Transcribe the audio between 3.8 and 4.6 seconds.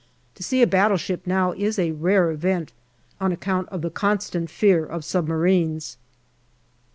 the constant